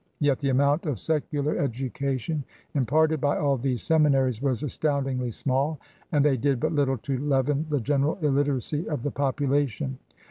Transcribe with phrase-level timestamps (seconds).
[0.19, 5.79] Yet the amount of secular education imparted by all these seminaries was astoundingly small,
[6.11, 9.99] and they did but little to leaven the general illiteracy of the population.